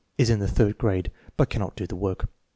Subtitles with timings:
[0.17, 2.27] Is in the third grade, but cannot do the work.